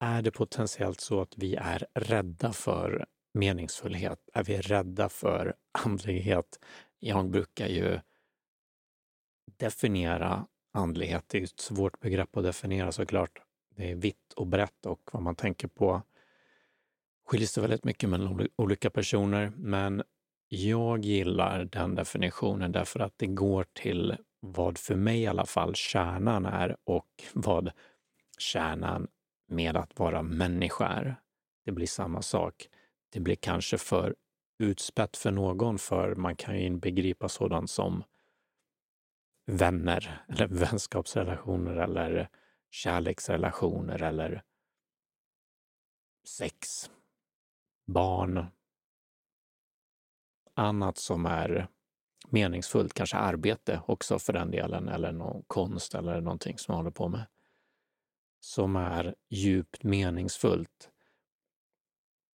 är 0.00 0.22
det 0.22 0.30
potentiellt 0.30 1.00
så 1.00 1.20
att 1.20 1.38
vi 1.38 1.54
är 1.54 1.86
rädda 1.94 2.52
för 2.52 3.06
meningsfullhet? 3.34 4.28
Är 4.32 4.44
vi 4.44 4.60
rädda 4.60 5.08
för 5.08 5.54
andlighet? 5.84 6.58
Jag 6.98 7.30
brukar 7.30 7.68
ju 7.68 8.00
definiera 9.58 10.46
andlighet. 10.72 11.24
Det 11.26 11.38
är 11.38 11.42
ett 11.42 11.60
svårt 11.60 12.00
begrepp 12.00 12.36
att 12.36 12.44
definiera 12.44 12.92
såklart. 12.92 13.42
Det 13.76 13.90
är 13.90 13.94
vitt 13.94 14.32
och 14.36 14.46
brett 14.46 14.86
och 14.86 15.10
vad 15.12 15.22
man 15.22 15.34
tänker 15.34 15.68
på 15.68 16.02
skiljer 17.26 17.48
sig 17.48 17.60
väldigt 17.60 17.84
mycket 17.84 18.08
mellan 18.08 18.48
olika 18.56 18.90
personer. 18.90 19.52
Men 19.56 20.02
jag 20.48 21.04
gillar 21.04 21.64
den 21.64 21.94
definitionen 21.94 22.72
därför 22.72 23.00
att 23.00 23.14
det 23.16 23.26
går 23.26 23.66
till 23.72 24.16
vad 24.40 24.78
för 24.78 24.94
mig 24.94 25.20
i 25.20 25.26
alla 25.26 25.46
fall 25.46 25.74
kärnan 25.74 26.46
är 26.46 26.76
och 26.84 27.22
vad 27.32 27.70
kärnan 28.38 29.08
med 29.50 29.76
att 29.76 29.98
vara 29.98 30.22
människa 30.22 30.88
är. 30.88 31.16
Det 31.64 31.72
blir 31.72 31.86
samma 31.86 32.22
sak. 32.22 32.68
Det 33.12 33.20
blir 33.20 33.36
kanske 33.36 33.78
för 33.78 34.14
utspätt 34.58 35.16
för 35.16 35.30
någon, 35.30 35.78
för 35.78 36.14
man 36.14 36.36
kan 36.36 36.54
ju 36.58 36.66
inbegripa 36.66 37.28
sådant 37.28 37.70
som 37.70 38.04
vänner 39.46 40.24
eller 40.28 40.46
vänskapsrelationer 40.46 41.76
eller 41.76 42.28
kärleksrelationer 42.70 44.02
eller 44.02 44.42
sex, 46.24 46.90
barn, 47.86 48.46
annat 50.54 50.98
som 50.98 51.26
är 51.26 51.68
meningsfullt, 52.28 52.94
kanske 52.94 53.16
arbete 53.16 53.82
också 53.86 54.18
för 54.18 54.32
den 54.32 54.50
delen, 54.50 54.88
eller 54.88 55.12
någon 55.12 55.42
konst 55.46 55.94
eller 55.94 56.20
någonting 56.20 56.58
som 56.58 56.72
man 56.72 56.78
håller 56.78 56.90
på 56.90 57.08
med, 57.08 57.26
som 58.40 58.76
är 58.76 59.14
djupt 59.28 59.82
meningsfullt. 59.82 60.90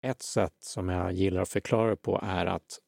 Ett 0.02 0.22
sätt 0.22 0.56
som 0.60 0.90
jag 0.90 1.14
gillar 1.14 1.42
att 1.42 1.50
förklara 1.50 1.96
på 1.96 2.20
är 2.24 2.46
att 2.46 2.80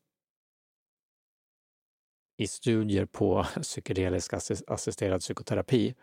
i 2.37 2.47
studier 2.47 3.05
på 3.05 3.45
psykedelisk 3.61 4.33
assisterad 4.67 5.21
psykoterapi 5.21 5.95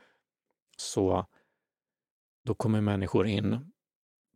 så 0.76 1.26
då 2.44 2.54
kommer 2.54 2.80
människor 2.80 3.26
in, 3.26 3.72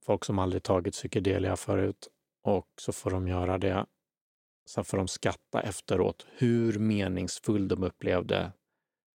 folk 0.02 0.24
som 0.24 0.38
aldrig 0.38 0.62
tagit 0.62 0.94
psykedelia 0.94 1.56
förut, 1.56 2.08
och 2.42 2.68
så 2.80 2.92
får 2.92 3.10
de 3.10 3.28
göra 3.28 3.58
det. 3.58 3.86
Sen 4.66 4.84
får 4.84 4.98
de 4.98 5.08
skatta 5.08 5.62
efteråt 5.62 6.26
hur 6.30 6.78
meningsfull 6.78 7.68
de 7.68 7.82
upplevde. 7.82 8.52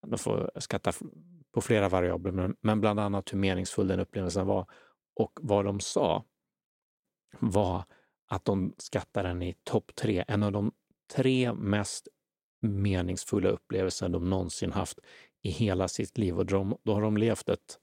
De 0.07 0.19
får 0.19 0.51
skatta 0.57 0.93
på 1.53 1.61
flera 1.61 1.89
variabler, 1.89 2.55
men 2.61 2.81
bland 2.81 3.01
annat 3.01 3.33
hur 3.33 3.39
meningsfull 3.39 3.89
den 3.89 4.01
upplevelsen 4.01 4.47
var. 4.47 4.67
Och 5.17 5.39
vad 5.43 5.65
de 5.65 5.81
sa 5.81 6.25
var 7.39 7.85
att 8.29 8.45
de 8.45 8.75
skattade 8.79 9.29
den 9.29 9.43
i 9.43 9.55
topp 9.65 9.95
tre. 9.95 10.25
En 10.29 10.43
av 10.43 10.53
de 10.53 10.73
tre 11.15 11.53
mest 11.53 12.09
meningsfulla 12.61 13.49
upplevelser 13.49 14.09
de 14.09 14.31
någonsin 14.31 14.73
haft 14.73 14.99
i 15.43 15.51
hela 15.51 15.89
sitt 15.89 16.19
liv. 16.19 16.39
Och 16.39 16.47
de, 16.47 16.77
då 16.83 16.95
har 16.95 17.03
de 17.03 17.17
levt 17.17 17.49
ett, 17.49 17.79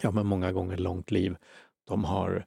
ja 0.00 0.10
men 0.10 0.26
många 0.26 0.52
gånger 0.52 0.76
långt 0.76 1.10
liv. 1.10 1.36
De 1.84 2.04
har 2.04 2.46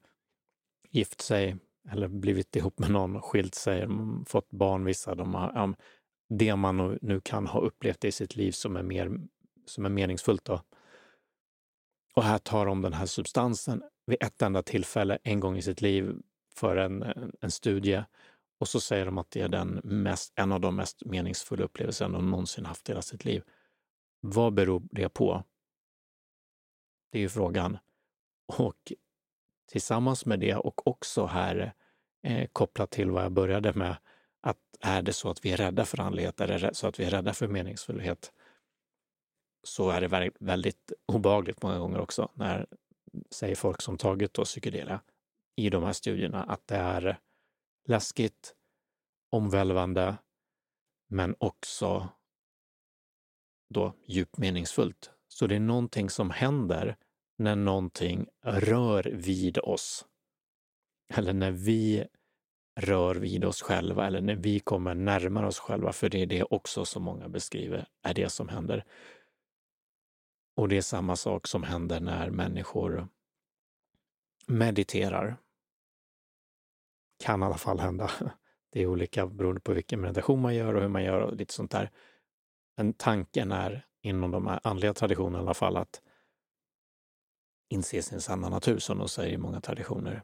gift 0.89 1.21
sig 1.21 1.57
eller 1.89 2.07
blivit 2.07 2.55
ihop 2.55 2.79
med 2.79 2.91
någon, 2.91 3.21
skilt 3.21 3.55
sig, 3.55 3.87
fått 4.25 4.51
barn 4.51 4.85
vissa. 4.85 5.15
De 5.15 5.33
har, 5.33 5.51
ja, 5.55 5.73
det 6.29 6.55
man 6.55 6.97
nu 7.01 7.21
kan 7.21 7.47
ha 7.47 7.59
upplevt 7.59 8.05
i 8.05 8.11
sitt 8.11 8.35
liv 8.35 8.51
som 8.51 8.75
är, 8.75 8.83
mer, 8.83 9.19
som 9.65 9.85
är 9.85 9.89
meningsfullt. 9.89 10.45
Då. 10.45 10.61
Och 12.13 12.23
här 12.23 12.37
tar 12.37 12.65
de 12.65 12.81
den 12.81 12.93
här 12.93 13.05
substansen 13.05 13.83
vid 14.05 14.23
ett 14.23 14.41
enda 14.41 14.63
tillfälle, 14.63 15.17
en 15.23 15.39
gång 15.39 15.57
i 15.57 15.61
sitt 15.61 15.81
liv, 15.81 16.15
för 16.55 16.75
en, 16.75 17.03
en 17.41 17.51
studie 17.51 18.03
och 18.59 18.67
så 18.67 18.79
säger 18.79 19.05
de 19.05 19.17
att 19.17 19.31
det 19.31 19.41
är 19.41 19.47
den 19.47 19.81
mest, 19.83 20.33
en 20.35 20.51
av 20.51 20.61
de 20.61 20.75
mest 20.75 21.05
meningsfulla 21.05 21.63
upplevelserna 21.63 22.17
de 22.17 22.31
någonsin 22.31 22.65
haft 22.65 22.89
i 22.89 22.91
hela 22.91 23.01
sitt 23.01 23.25
liv. 23.25 23.43
Vad 24.19 24.53
beror 24.53 24.83
det 24.91 25.09
på? 25.09 25.43
Det 27.11 27.17
är 27.17 27.21
ju 27.21 27.29
frågan. 27.29 27.77
Och 28.47 28.93
tillsammans 29.71 30.25
med 30.25 30.39
det 30.39 30.55
och 30.55 30.87
också 30.87 31.25
här 31.25 31.73
eh, 32.23 32.47
kopplat 32.53 32.91
till 32.91 33.11
vad 33.11 33.23
jag 33.23 33.31
började 33.31 33.73
med, 33.73 33.95
att 34.41 34.57
är 34.79 35.01
det 35.01 35.13
så 35.13 35.29
att 35.29 35.45
vi 35.45 35.51
är 35.51 35.57
rädda 35.57 35.85
för 35.85 35.99
andlighet, 35.99 36.41
är 36.41 36.47
det 36.47 36.75
så 36.75 36.87
att 36.87 36.99
vi 36.99 37.03
är 37.03 37.09
rädda 37.09 37.33
för 37.33 37.47
meningsfullhet, 37.47 38.33
så 39.63 39.89
är 39.89 40.01
det 40.01 40.31
väldigt 40.39 40.91
obagligt 41.05 41.61
många 41.63 41.79
gånger 41.79 41.99
också 41.99 42.29
när, 42.33 42.67
säger 43.31 43.55
folk 43.55 43.81
som 43.81 43.97
tagit 43.97 44.33
då 44.33 44.45
psykedelia 44.45 45.01
i 45.55 45.69
de 45.69 45.83
här 45.83 45.93
studierna, 45.93 46.43
att 46.43 46.67
det 46.67 46.75
är 46.75 47.19
läskigt, 47.87 48.55
omvälvande, 49.31 50.17
men 51.09 51.35
också 51.37 52.09
då 53.73 53.93
djupt 54.05 54.37
meningsfullt. 54.37 55.11
Så 55.27 55.47
det 55.47 55.55
är 55.55 55.59
någonting 55.59 56.09
som 56.09 56.29
händer 56.29 56.95
när 57.37 57.55
någonting 57.55 58.27
rör 58.41 59.03
vid 59.03 59.57
oss. 59.57 60.05
Eller 61.13 61.33
när 61.33 61.51
vi 61.51 62.07
rör 62.79 63.15
vid 63.15 63.45
oss 63.45 63.61
själva 63.61 64.07
eller 64.07 64.21
när 64.21 64.35
vi 64.35 64.59
kommer 64.59 64.93
närmare 64.93 65.47
oss 65.47 65.59
själva, 65.59 65.93
för 65.93 66.09
det 66.09 66.21
är 66.21 66.25
det 66.25 66.43
också 66.43 66.85
som 66.85 67.03
många 67.03 67.29
beskriver 67.29 67.87
är 68.03 68.13
det 68.13 68.29
som 68.29 68.49
händer. 68.49 68.85
Och 70.55 70.69
det 70.69 70.77
är 70.77 70.81
samma 70.81 71.15
sak 71.15 71.47
som 71.47 71.63
händer 71.63 71.99
när 71.99 72.29
människor 72.29 73.07
mediterar 74.47 75.37
kan 77.19 77.41
i 77.41 77.45
alla 77.45 77.57
fall 77.57 77.79
hända. 77.79 78.11
Det 78.71 78.81
är 78.81 78.87
olika 78.87 79.27
beroende 79.27 79.61
på 79.61 79.73
vilken 79.73 80.01
meditation 80.01 80.41
man 80.41 80.55
gör 80.55 80.73
och 80.73 80.81
hur 80.81 80.87
man 80.87 81.03
gör 81.03 81.21
och 81.21 81.35
lite 81.35 81.53
sånt 81.53 81.71
där. 81.71 81.91
Men 82.77 82.93
tanken 82.93 83.51
är 83.51 83.85
inom 84.01 84.31
de 84.31 84.47
här 84.47 84.59
andliga 84.63 84.93
traditionerna 84.93 85.37
i 85.37 85.41
alla 85.41 85.53
fall 85.53 85.77
att 85.77 86.01
inse 87.69 88.01
sin 88.01 88.21
sanna 88.21 88.49
natur, 88.49 88.79
som 88.79 88.97
de 88.97 89.09
säger 89.09 89.33
i 89.33 89.37
många 89.37 89.61
traditioner. 89.61 90.23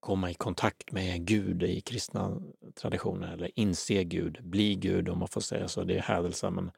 Komma 0.00 0.30
i 0.30 0.34
kontakt 0.34 0.92
med 0.92 1.26
Gud 1.26 1.62
i 1.62 1.80
kristna 1.80 2.42
traditioner, 2.74 3.32
eller 3.32 3.50
inse 3.54 4.04
Gud, 4.04 4.38
bli 4.42 4.74
Gud 4.74 5.08
om 5.08 5.18
man 5.18 5.28
får 5.28 5.40
säga 5.40 5.68
så. 5.68 5.84
Det 5.84 5.96
är 5.96 6.02
hädelse, 6.02 6.50
men 6.50 6.70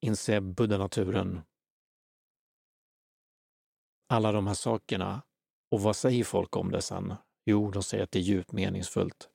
inse 0.00 0.40
buddha-naturen. 0.40 1.40
Alla 4.08 4.32
de 4.32 4.46
här 4.46 4.54
sakerna 4.54 5.22
och 5.70 5.80
vad 5.80 5.96
säger 5.96 6.24
folk 6.24 6.56
om 6.56 6.70
det 6.70 6.82
sen? 6.82 7.14
Jo, 7.44 7.70
de 7.70 7.82
säger 7.82 8.04
att 8.04 8.10
det 8.10 8.18
är 8.18 8.22
djupt 8.22 8.52
meningsfullt. 8.52 9.30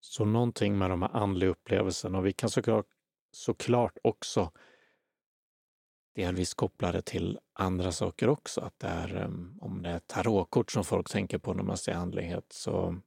Så 0.00 0.24
någonting 0.24 0.78
med 0.78 0.90
de 0.90 1.02
här 1.02 1.16
andliga 1.16 1.50
upplevelserna 1.50 2.18
och 2.18 2.26
vi 2.26 2.32
kan 2.32 2.50
såklart, 2.50 2.86
såklart 3.32 3.98
också 4.02 4.52
delvis 6.14 6.54
koppla 6.54 6.92
det 6.92 7.02
till 7.02 7.38
andra 7.52 7.92
saker 7.92 8.28
också. 8.28 8.60
Att 8.60 8.78
det 8.78 8.86
är, 8.86 9.16
ehm, 9.16 9.58
om 9.60 9.82
det 9.82 9.90
är 9.90 9.98
tarotkort 9.98 10.70
som 10.70 10.84
folk 10.84 11.10
tänker 11.10 11.38
på 11.38 11.54
när 11.54 11.62
man 11.62 11.76
säger 11.76 11.98
andlighet 11.98 12.52
så 12.52 13.00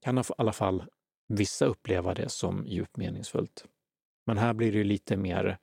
kan 0.00 0.18
i 0.18 0.22
alla 0.38 0.52
fall 0.52 0.84
vissa 1.28 1.66
uppleva 1.66 2.14
det 2.14 2.28
som 2.28 2.66
djupt 2.66 2.96
meningsfullt. 2.96 3.66
Men 4.26 4.38
här 4.38 4.54
blir 4.54 4.72
det 4.72 4.84
lite 4.84 5.16
mer 5.16 5.58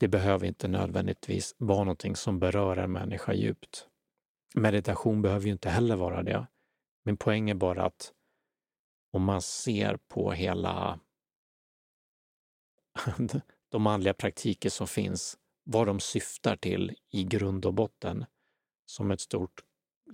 det 0.00 0.08
behöver 0.08 0.46
inte 0.46 0.68
nödvändigtvis 0.68 1.54
vara 1.58 1.84
någonting 1.84 2.16
som 2.16 2.38
berör 2.38 2.76
en 2.76 2.92
människa 2.92 3.32
djupt. 3.32 3.88
Meditation 4.54 5.22
behöver 5.22 5.46
ju 5.46 5.52
inte 5.52 5.70
heller 5.70 5.96
vara 5.96 6.22
det. 6.22 6.46
Min 7.04 7.16
poäng 7.16 7.50
är 7.50 7.54
bara 7.54 7.84
att 7.84 8.12
om 9.12 9.22
man 9.22 9.42
ser 9.42 9.96
på 10.08 10.32
hela 10.32 11.00
de 13.68 13.86
andliga 13.86 14.14
praktiker 14.14 14.70
som 14.70 14.86
finns, 14.86 15.38
vad 15.64 15.86
de 15.86 16.00
syftar 16.00 16.56
till 16.56 16.96
i 17.10 17.24
grund 17.24 17.66
och 17.66 17.74
botten, 17.74 18.24
som 18.86 19.10
ett 19.10 19.20
stort, 19.20 19.60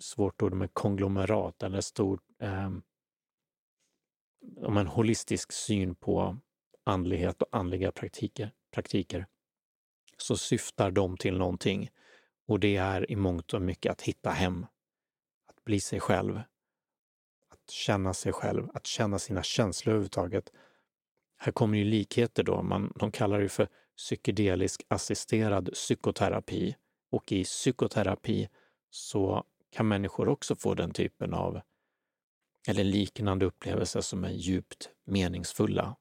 svårt 0.01 0.43
ord 0.43 0.53
med 0.53 0.75
konglomerat 0.75 1.62
eller 1.62 1.81
stort, 1.81 2.23
eh, 2.41 2.71
om 4.57 4.77
en 4.77 4.87
holistisk 4.87 5.53
syn 5.53 5.95
på 5.95 6.39
andlighet 6.85 7.43
och 7.43 7.49
andliga 7.53 7.93
praktiker, 7.93 8.53
praktiker 8.75 9.27
så 10.17 10.37
syftar 10.37 10.91
de 10.91 11.17
till 11.17 11.39
någonting. 11.39 11.91
Och 12.49 12.61
det 12.61 12.77
är 12.77 13.11
i 13.11 13.17
mångt 13.17 13.55
och 13.55 13.63
mycket 13.63 13.93
att 13.93 14.03
hitta 14.03 14.31
hem, 14.31 14.67
att 15.47 15.65
bli 15.65 15.81
sig 15.81 16.01
själv, 16.01 16.41
att 17.49 17.71
känna 17.71 18.15
sig 18.15 18.33
själv, 18.33 18.69
att 18.75 18.87
känna 18.87 19.19
sina 19.19 19.43
känslor 19.43 19.93
överhuvudtaget. 19.93 20.53
Här 21.37 21.53
kommer 21.53 21.79
ju 21.79 21.85
likheter 21.85 22.43
då, 22.43 22.63
man, 22.63 22.93
de 22.97 23.13
kallar 23.13 23.41
det 23.41 23.49
för 23.49 23.69
psykedelisk 23.97 24.83
assisterad 24.89 25.71
psykoterapi. 25.73 26.77
Och 27.11 27.33
i 27.33 27.45
psykoterapi 27.45 28.49
så 28.91 29.45
kan 29.71 29.89
människor 29.89 30.29
också 30.29 30.57
få 30.57 30.75
den 30.75 30.91
typen 30.91 31.35
av, 31.35 31.61
eller 32.69 32.85
liknande 32.85 33.47
upplevelser 33.47 34.01
som 34.01 34.25
är 34.25 34.31
djupt 34.31 34.91
meningsfulla. 35.05 35.97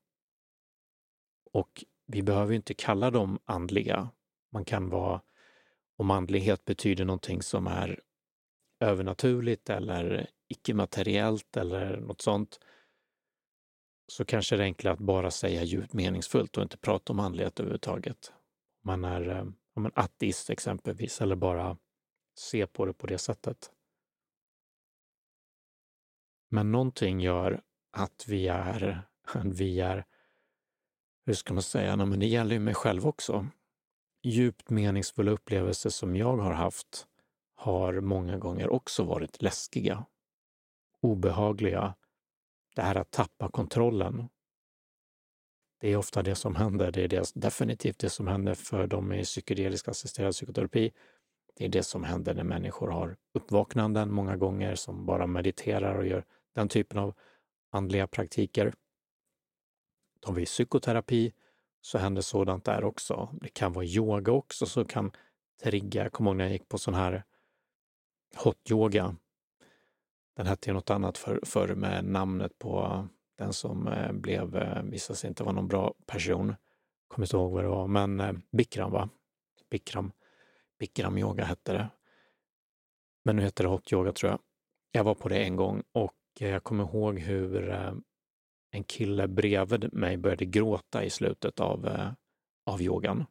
Och 1.52 1.86
vi 2.08 2.22
behöver 2.22 2.54
inte 2.54 2.74
kalla 2.74 3.12
dem 3.12 3.40
andliga. 3.46 4.10
Man 4.52 4.66
kan 4.66 4.90
vara, 4.90 5.22
om 5.98 6.12
andlighet 6.12 6.66
betyder 6.66 7.06
någonting 7.06 7.42
som 7.42 7.68
är 7.68 8.00
övernaturligt 8.80 9.70
eller 9.70 10.30
icke-materiellt 10.48 11.58
eller 11.58 11.98
något 11.98 12.22
sånt, 12.22 12.60
så 14.08 14.26
kanske 14.26 14.56
det 14.56 14.64
är 14.64 14.66
enklare 14.66 14.94
att 14.94 15.00
bara 15.00 15.32
säga 15.32 15.64
djupt 15.64 15.94
meningsfullt 15.94 16.58
och 16.58 16.64
inte 16.64 16.78
prata 16.78 17.14
om 17.14 17.20
andlighet 17.20 17.60
överhuvudtaget. 17.60 18.32
Om 18.84 19.02
Man 19.02 19.06
är 19.06 19.30
eh, 19.30 19.46
om 19.74 19.92
ateist 19.96 20.50
exempelvis, 20.50 21.22
eller 21.22 21.36
bara 21.36 21.78
se 22.38 22.68
på 22.68 22.86
det 22.86 22.94
på 22.94 23.08
det 23.08 23.18
sättet. 23.18 23.72
Men 26.56 26.72
någonting 26.72 27.19
gör 27.19 27.62
att 27.92 28.25
vi 28.28 28.48
är, 28.48 29.02
vi 29.44 29.80
är, 29.80 30.06
hur 31.25 31.34
ska 31.34 31.54
man 31.54 31.63
säga, 31.63 31.96
men 31.96 32.19
det 32.19 32.25
gäller 32.25 32.54
ju 32.54 32.60
mig 32.60 32.74
själv 32.74 33.07
också. 33.07 33.48
Djupt 34.24 34.69
meningsfulla 34.69 35.31
upplevelser 35.31 35.90
som 35.90 36.16
jag 36.16 36.38
har 36.38 36.52
haft 36.52 37.07
har 37.56 38.00
många 38.00 38.38
gånger 38.38 38.69
också 38.69 39.04
varit 39.04 39.42
läskiga, 39.42 40.06
obehagliga. 41.02 41.96
Det 42.75 42.81
här 42.81 42.96
att 42.96 43.12
tappa 43.12 43.50
kontrollen. 43.50 44.30
Det 45.80 45.90
är 45.90 45.98
ofta 45.98 46.24
det 46.24 46.36
som 46.36 46.56
händer. 46.56 46.92
Det 46.92 47.04
är 47.04 47.08
det, 47.08 47.31
definitivt 47.36 48.00
det 48.00 48.10
som 48.10 48.28
händer 48.28 48.54
för 48.54 48.88
dem 48.88 49.13
i 49.13 49.24
psykedelisk 49.24 49.88
assisterad 49.88 50.34
psykoterapi. 50.34 50.92
Det 51.56 51.66
är 51.66 51.69
det 51.69 51.84
som 51.84 52.04
händer 52.04 52.34
när 52.34 52.44
människor 52.44 52.88
har 52.88 53.18
uppvaknanden 53.34 54.13
många 54.13 54.38
gånger 54.38 54.75
som 54.75 55.06
bara 55.06 55.28
mediterar 55.28 55.96
och 55.96 56.08
gör 56.08 56.25
den 56.56 56.69
typen 56.69 56.98
av 56.98 57.13
andliga 57.72 58.07
praktiker. 58.07 58.74
Tar 60.19 60.34
vi 60.34 60.46
psykoterapi 60.46 61.34
så 61.81 61.98
händer 61.98 62.22
sådant 62.22 62.66
där 62.66 62.84
också. 62.84 63.30
Det 63.42 63.50
kan 63.50 63.74
vara 63.74 63.86
yoga 63.86 64.31
också 64.31 64.66
som 64.66 64.86
kan 64.86 65.12
trigga. 65.63 66.04
Jag 66.04 66.12
kommer 66.12 66.30
ihåg 66.30 66.38
när 66.38 66.46
jag 66.46 66.52
gick 66.52 66.69
på 66.69 66.78
sån 66.78 66.94
här 66.94 67.24
hot 68.36 68.72
yoga. 68.72 69.16
Den 70.36 70.46
hette 70.46 70.69
ju 70.69 70.74
något 70.74 70.90
annat 70.90 71.18
förr 71.18 71.40
för 71.44 71.75
med 71.75 72.06
namnet 72.06 72.60
på 72.60 73.08
den 73.38 73.54
som 73.54 73.88
eh, 73.88 74.12
blev, 74.12 74.56
eh, 74.56 74.84
visade 74.84 75.18
sig 75.18 75.28
inte 75.28 75.44
vara 75.44 75.56
någon 75.56 75.68
bra 75.68 75.94
person. 76.06 76.56
Kommer 77.08 77.25
inte 77.25 77.36
ihåg 77.36 77.51
vad 77.51 77.63
det 77.63 77.69
var, 77.69 77.88
men 77.88 78.19
eh, 78.19 78.34
Bikram 78.51 78.92
va? 78.92 79.10
Bikram, 79.69 80.12
Bikram 80.80 81.18
yoga 81.18 81.46
hette 81.46 81.74
det. 81.74 81.90
Men 83.25 83.36
nu 83.36 83.42
heter 83.42 83.63
det 83.63 83.69
hot 83.69 83.94
yoga 83.94 84.12
tror 84.12 84.31
jag. 84.31 84.40
Jag 84.92 85.04
var 85.04 85.16
på 85.16 85.30
det 85.30 85.44
en 85.44 85.56
gång 85.56 85.84
och 85.92 86.13
Eh, 86.40 86.50
jag 86.50 86.64
kommer 86.64 86.84
ihåg 86.84 87.20
hur 87.20 87.70
eh, 87.70 87.94
en 88.72 88.84
kille 88.84 89.28
bredvid 89.28 89.94
mig 89.94 90.18
började 90.18 90.46
gråta 90.46 91.04
i 91.04 91.10
slutet 91.10 91.60
av, 91.60 91.88
eh, 91.88 92.12
av 92.66 92.82
yogan. 92.82 93.26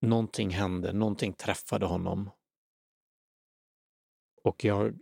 Någonting 0.00 0.50
hände, 0.50 0.92
någonting 0.92 1.32
träffade 1.32 1.86
honom. 1.86 2.30
Och 4.44 4.64
jag 4.64 4.98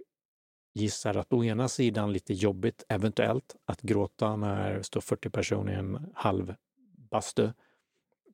gissar 0.74 1.14
att 1.14 1.32
å 1.32 1.44
ena 1.44 1.68
sidan 1.68 2.12
lite 2.12 2.34
jobbigt, 2.34 2.84
eventuellt, 2.88 3.56
att 3.64 3.82
gråta 3.82 4.36
när 4.36 4.74
det 4.74 4.84
står 4.84 5.00
40 5.00 5.30
personer 5.30 5.72
i 5.72 5.76
en 5.76 6.12
halv 6.14 6.54
bastu. 7.10 7.50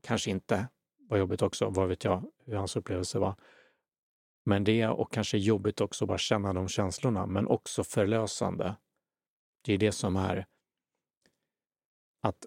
Kanske 0.02 0.30
inte 0.30 0.68
var 0.98 1.18
jobbigt 1.18 1.42
också, 1.42 1.70
vad 1.70 1.88
vet 1.88 2.04
jag 2.04 2.30
hur 2.44 2.54
hans 2.54 2.76
upplevelse 2.76 3.18
var. 3.18 3.34
Men 4.44 4.64
det 4.64 4.88
och 4.88 5.12
kanske 5.12 5.38
jobbigt 5.38 5.80
också 5.80 6.04
att 6.04 6.08
bara 6.08 6.18
känna 6.18 6.52
de 6.52 6.68
känslorna, 6.68 7.26
men 7.26 7.46
också 7.46 7.84
förlösande. 7.84 8.76
Det 9.64 9.72
är 9.72 9.78
det 9.78 9.92
som 9.92 10.16
är 10.16 10.46
att 12.22 12.46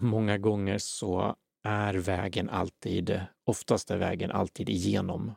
många 0.00 0.38
gånger 0.38 0.78
så 0.78 1.36
är 1.62 1.94
vägen 1.94 2.50
alltid, 2.50 3.20
oftast 3.44 3.90
är 3.90 3.98
vägen 3.98 4.30
alltid 4.30 4.68
igenom. 4.68 5.34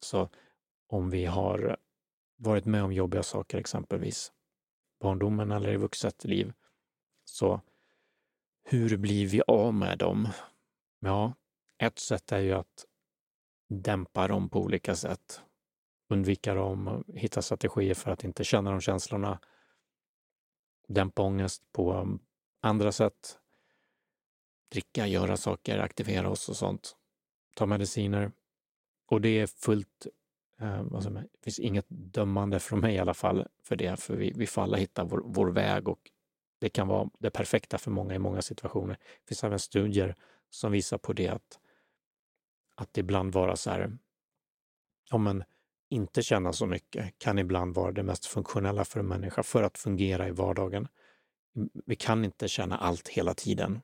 Så 0.00 0.28
om 0.86 1.10
vi 1.10 1.24
har 1.24 1.76
varit 2.36 2.64
med 2.64 2.84
om 2.84 2.92
jobbiga 2.92 3.22
saker, 3.22 3.58
exempelvis 3.58 4.32
barndomen 5.00 5.52
eller 5.52 5.72
i 5.72 5.76
vuxet 5.76 6.24
liv, 6.24 6.52
så 7.24 7.60
hur 8.64 8.96
blir 8.96 9.26
vi 9.26 9.42
av 9.46 9.74
med 9.74 9.98
dem? 9.98 10.28
Ja, 11.00 11.32
ett 11.78 11.98
sätt 11.98 12.32
är 12.32 12.38
ju 12.38 12.52
att 12.52 12.84
dämpa 13.68 14.28
dem 14.28 14.48
på 14.48 14.60
olika 14.60 14.94
sätt. 14.96 15.42
Undvika 16.08 16.54
dem, 16.54 17.04
hitta 17.14 17.42
strategier 17.42 17.94
för 17.94 18.10
att 18.10 18.24
inte 18.24 18.44
känna 18.44 18.70
de 18.70 18.80
känslorna. 18.80 19.40
Dämpa 20.88 21.22
ångest 21.22 21.62
på 21.72 21.92
um, 21.92 22.20
andra 22.60 22.92
sätt. 22.92 23.38
Dricka, 24.72 25.06
göra 25.06 25.36
saker, 25.36 25.78
aktivera 25.78 26.30
oss 26.30 26.48
och 26.48 26.56
sånt. 26.56 26.96
Ta 27.56 27.66
mediciner. 27.66 28.32
Och 29.06 29.20
det 29.20 29.28
är 29.28 29.46
fullt 29.46 30.06
Eh, 30.60 30.80
alltså, 30.94 31.10
det 31.10 31.26
finns 31.42 31.58
inget 31.58 31.86
dömande 31.88 32.60
från 32.60 32.80
mig 32.80 32.94
i 32.94 32.98
alla 32.98 33.14
fall 33.14 33.46
för 33.62 33.76
det, 33.76 34.00
för 34.00 34.16
vi, 34.16 34.32
vi 34.36 34.46
får 34.46 34.62
alla 34.62 34.76
hitta 34.76 35.04
vår, 35.04 35.22
vår 35.24 35.46
väg 35.46 35.88
och 35.88 36.10
det 36.58 36.68
kan 36.68 36.88
vara 36.88 37.10
det 37.18 37.30
perfekta 37.30 37.78
för 37.78 37.90
många 37.90 38.14
i 38.14 38.18
många 38.18 38.42
situationer. 38.42 38.94
Det 38.94 39.28
finns 39.28 39.44
även 39.44 39.58
studier 39.58 40.14
som 40.50 40.72
visar 40.72 40.98
på 40.98 41.12
det 41.12 41.28
att, 41.28 41.58
att 42.78 42.98
ibland 42.98 43.32
vara 43.32 43.56
så 43.56 43.70
här, 43.70 43.98
ja 45.10 45.18
men 45.18 45.44
inte 45.90 46.22
känna 46.22 46.52
så 46.52 46.66
mycket 46.66 47.18
kan 47.18 47.38
ibland 47.38 47.74
vara 47.74 47.92
det 47.92 48.02
mest 48.02 48.26
funktionella 48.26 48.84
för 48.84 49.00
en 49.00 49.06
människa 49.06 49.42
för 49.42 49.62
att 49.62 49.78
fungera 49.78 50.28
i 50.28 50.30
vardagen. 50.30 50.88
Vi 51.86 51.96
kan 51.96 52.24
inte 52.24 52.48
känna 52.48 52.78
allt 52.78 53.08
hela 53.08 53.34
tiden. 53.34 53.80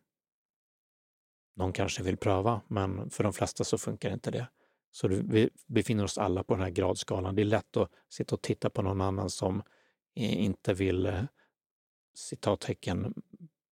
Någon 1.57 1.73
kanske 1.73 2.03
vill 2.03 2.17
pröva, 2.17 2.61
men 2.69 3.11
för 3.11 3.25
de 3.25 3.33
flesta 3.33 3.65
så 3.65 3.79
funkar 3.79 4.13
inte 4.13 4.31
det. 4.31 4.49
Så 4.91 5.09
vi 5.09 5.51
befinner 5.67 6.05
oss 6.05 6.19
alla 6.19 6.45
på 6.45 6.55
den 6.55 6.63
här 6.63 6.71
gradskalan. 6.71 7.35
Det 7.35 7.43
är 7.43 7.47
lätt 7.47 7.77
att 7.77 7.91
sitta 8.09 8.35
och 8.35 8.43
titta 8.43 8.71
på 8.71 8.83
någon 8.83 9.01
annan 9.01 9.31
som 9.31 9.63
inte 10.15 10.75
vill, 10.75 11.07
eh, 11.07 11.23
citattecken, 12.15 13.15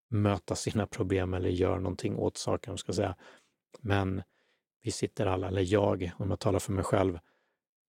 möta 0.09 0.55
sina 0.55 0.87
problem 0.87 1.35
eller 1.35 1.49
gör 1.49 1.79
någonting 1.79 2.17
åt 2.17 2.37
saken, 2.37 2.79
ska 2.79 2.93
säga. 2.93 3.17
Men 3.81 4.23
vi 4.83 4.91
sitter 4.91 5.27
alla, 5.27 5.49
eller 5.49 5.73
jag, 5.73 6.11
om 6.19 6.31
jag 6.31 6.41
talar 6.41 6.59
för 6.59 6.73
mig 6.73 6.85
själv, 6.85 7.19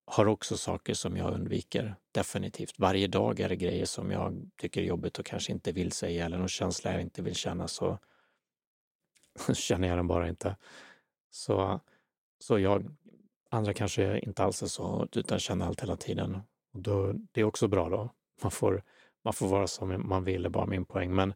har 0.06 0.26
också 0.26 0.56
saker 0.56 0.94
som 0.94 1.16
jag 1.16 1.34
undviker. 1.34 1.96
Definitivt. 2.12 2.78
Varje 2.78 3.06
dag 3.06 3.40
är 3.40 3.48
det 3.48 3.56
grejer 3.56 3.84
som 3.84 4.10
jag 4.10 4.50
tycker 4.56 4.80
är 4.80 4.84
jobbigt 4.84 5.18
och 5.18 5.26
kanske 5.26 5.52
inte 5.52 5.72
vill 5.72 5.92
säga 5.92 6.24
eller 6.24 6.38
någon 6.38 6.48
känsla 6.48 6.92
jag 6.92 7.00
inte 7.00 7.22
vill 7.22 7.34
känna 7.34 7.68
så 7.68 7.98
känner 9.54 9.88
jag 9.88 9.98
den 9.98 10.06
bara 10.06 10.28
inte. 10.28 10.56
Så, 11.30 11.80
så 12.38 12.58
jag 12.58 12.96
Andra 13.50 13.72
kanske 13.72 14.18
inte 14.18 14.44
alls 14.44 14.62
är 14.62 14.66
så, 14.66 15.08
utan 15.12 15.38
känner 15.38 15.66
allt 15.66 15.82
hela 15.82 15.96
tiden. 15.96 16.34
Och 16.72 16.80
då, 16.80 17.12
det 17.32 17.40
är 17.40 17.44
också 17.44 17.68
bra 17.68 17.88
då. 17.88 18.10
Man 18.42 18.50
får, 18.50 18.82
man 19.24 19.32
får 19.32 19.48
vara 19.48 19.66
som 19.66 20.08
man 20.08 20.24
vill, 20.24 20.44
är 20.44 20.50
bara 20.50 20.66
min 20.66 20.84
poäng. 20.84 21.14
Men 21.14 21.34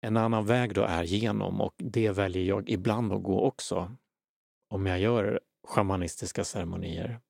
en 0.00 0.16
annan 0.16 0.46
väg 0.46 0.74
då 0.74 0.82
är 0.82 1.02
genom 1.02 1.60
och 1.60 1.74
det 1.76 2.10
väljer 2.10 2.44
jag 2.44 2.68
ibland 2.68 3.12
att 3.12 3.22
gå 3.22 3.40
också. 3.40 3.96
Om 4.76 4.86
jag 4.86 5.00
gör 5.00 5.40
shamanistiska 5.64 6.44
ceremonier, 6.44 7.20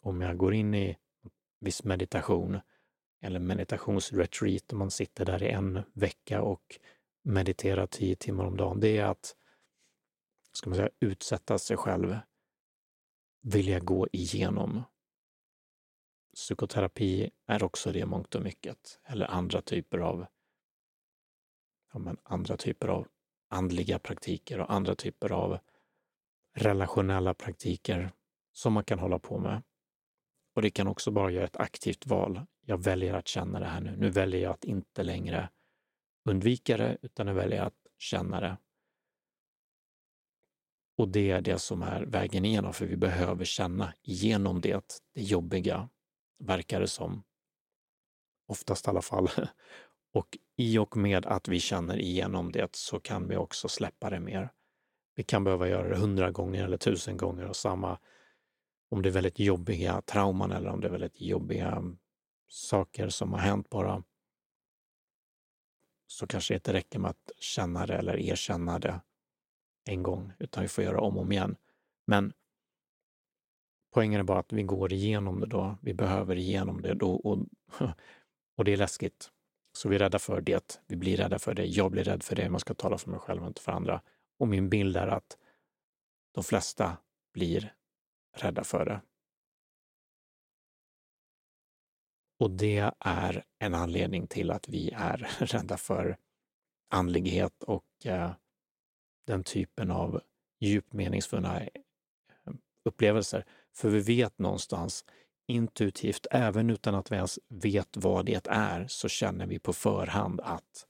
om 0.00 0.20
jag 0.20 0.36
går 0.36 0.54
in 0.54 0.74
i 0.74 0.96
viss 1.60 1.84
meditation 1.84 2.60
eller 3.22 3.40
meditationsretreat, 3.40 4.72
om 4.72 4.78
man 4.78 4.90
sitter 4.90 5.24
där 5.24 5.42
i 5.42 5.50
en 5.50 5.82
vecka 5.92 6.42
och 6.42 6.78
mediterar 7.22 7.86
tio 7.86 8.16
timmar 8.16 8.44
om 8.44 8.56
dagen, 8.56 8.80
det 8.80 8.98
är 8.98 9.04
att 9.04 9.36
ska 10.52 10.70
man 10.70 10.76
säga, 10.76 10.90
utsätta 11.00 11.58
sig 11.58 11.76
själv 11.76 12.16
vilja 13.42 13.80
gå 13.80 14.08
igenom. 14.12 14.82
Psykoterapi 16.34 17.30
är 17.46 17.62
också 17.62 17.92
det 17.92 18.06
mångt 18.06 18.34
och 18.34 18.42
mycket, 18.42 19.00
eller 19.04 19.26
andra 19.26 19.62
typer 19.62 19.98
av 19.98 20.26
ja, 21.92 21.98
men 21.98 22.16
andra 22.22 22.56
typer 22.56 22.88
av 22.88 23.08
andliga 23.48 23.98
praktiker 23.98 24.60
och 24.60 24.72
andra 24.72 24.94
typer 24.94 25.32
av 25.32 25.58
relationella 26.58 27.34
praktiker 27.34 28.12
som 28.52 28.72
man 28.72 28.84
kan 28.84 28.98
hålla 28.98 29.18
på 29.18 29.38
med. 29.38 29.62
Och 30.54 30.62
det 30.62 30.70
kan 30.70 30.88
också 30.88 31.10
bara 31.10 31.30
göra 31.30 31.44
ett 31.44 31.56
aktivt 31.56 32.06
val. 32.06 32.46
Jag 32.66 32.82
väljer 32.82 33.14
att 33.14 33.28
känna 33.28 33.60
det 33.60 33.66
här 33.66 33.80
nu. 33.80 33.96
Nu 33.96 34.10
väljer 34.10 34.40
jag 34.40 34.50
att 34.50 34.64
inte 34.64 35.02
längre 35.02 35.48
undvika 36.28 36.76
det, 36.76 36.98
utan 37.02 37.26
nu 37.26 37.32
väljer 37.32 37.58
jag 37.58 37.66
att 37.66 37.86
känna 37.98 38.40
det. 38.40 38.56
Och 40.98 41.08
det 41.08 41.30
är 41.30 41.40
det 41.40 41.58
som 41.58 41.82
är 41.82 42.02
vägen 42.02 42.44
igenom, 42.44 42.72
för 42.72 42.86
vi 42.86 42.96
behöver 42.96 43.44
känna 43.44 43.94
igenom 44.02 44.60
det, 44.60 45.02
det 45.14 45.22
jobbiga, 45.22 45.88
verkar 46.38 46.80
det 46.80 46.88
som. 46.88 47.24
Oftast 48.46 48.86
i 48.86 48.90
alla 48.90 49.02
fall. 49.02 49.28
Och 50.12 50.38
i 50.56 50.78
och 50.78 50.96
med 50.96 51.26
att 51.26 51.48
vi 51.48 51.60
känner 51.60 51.98
igenom 51.98 52.52
det 52.52 52.76
så 52.76 53.00
kan 53.00 53.28
vi 53.28 53.36
också 53.36 53.68
släppa 53.68 54.10
det 54.10 54.20
mer. 54.20 54.50
Vi 55.18 55.24
kan 55.24 55.44
behöva 55.44 55.68
göra 55.68 55.88
det 55.88 55.96
hundra 55.96 56.30
gånger 56.30 56.64
eller 56.64 56.76
tusen 56.76 57.16
gånger 57.16 57.46
och 57.46 57.56
samma 57.56 57.98
om 58.88 59.02
det 59.02 59.08
är 59.08 59.12
väldigt 59.12 59.38
jobbiga 59.38 60.02
trauman 60.02 60.52
eller 60.52 60.68
om 60.70 60.80
det 60.80 60.86
är 60.86 60.90
väldigt 60.90 61.20
jobbiga 61.20 61.70
mm, 61.70 61.98
saker 62.48 63.08
som 63.08 63.32
har 63.32 63.40
hänt 63.40 63.68
bara. 63.70 64.04
så 66.06 66.26
kanske 66.26 66.54
det 66.54 66.56
inte 66.56 66.72
räcker 66.72 66.98
med 66.98 67.10
att 67.10 67.30
känna 67.38 67.86
det 67.86 67.94
eller 67.94 68.16
erkänna 68.16 68.78
det 68.78 69.00
en 69.84 70.02
gång, 70.02 70.32
utan 70.38 70.62
vi 70.62 70.68
får 70.68 70.84
göra 70.84 71.00
om 71.00 71.16
och 71.16 71.22
om 71.22 71.32
igen. 71.32 71.56
Men 72.06 72.32
poängen 73.94 74.20
är 74.20 74.24
bara 74.24 74.38
att 74.40 74.52
vi 74.52 74.62
går 74.62 74.92
igenom 74.92 75.40
det 75.40 75.46
då. 75.46 75.78
Vi 75.82 75.94
behöver 75.94 76.36
igenom 76.36 76.82
det 76.82 76.94
då 76.94 77.14
och, 77.14 77.38
och 78.56 78.64
det 78.64 78.72
är 78.72 78.76
läskigt. 78.76 79.30
Så 79.72 79.88
vi 79.88 79.94
är 79.94 79.98
rädda 79.98 80.18
för 80.18 80.40
det. 80.40 80.80
Vi 80.86 80.96
blir 80.96 81.16
rädda 81.16 81.38
för 81.38 81.54
det. 81.54 81.66
Jag 81.66 81.90
blir 81.90 82.04
rädd 82.04 82.22
för 82.22 82.36
det. 82.36 82.50
Man 82.50 82.60
ska 82.60 82.74
tala 82.74 82.98
för 82.98 83.10
mig 83.10 83.20
själv 83.20 83.42
och 83.42 83.48
inte 83.48 83.62
för 83.62 83.72
andra. 83.72 84.02
Och 84.38 84.48
min 84.48 84.68
bild 84.68 84.96
är 84.96 85.06
att 85.06 85.38
de 86.32 86.44
flesta 86.44 86.96
blir 87.32 87.74
rädda 88.36 88.64
för 88.64 88.84
det. 88.84 89.00
Och 92.38 92.50
det 92.50 92.90
är 92.98 93.44
en 93.58 93.74
anledning 93.74 94.26
till 94.26 94.50
att 94.50 94.68
vi 94.68 94.90
är 94.90 95.16
rädda 95.38 95.76
för 95.76 96.16
andlighet 96.90 97.62
och 97.62 98.06
eh, 98.06 98.30
den 99.26 99.44
typen 99.44 99.90
av 99.90 100.20
djupt 100.60 100.92
meningsfulla 100.92 101.60
eh, 101.60 101.68
upplevelser. 102.84 103.44
För 103.72 103.88
vi 103.88 104.00
vet 104.00 104.38
någonstans 104.38 105.04
intuitivt, 105.46 106.26
även 106.30 106.70
utan 106.70 106.94
att 106.94 107.12
vi 107.12 107.16
ens 107.16 107.38
vet 107.48 107.96
vad 107.96 108.26
det 108.26 108.46
är, 108.46 108.86
så 108.88 109.08
känner 109.08 109.46
vi 109.46 109.58
på 109.58 109.72
förhand 109.72 110.40
att, 110.40 110.86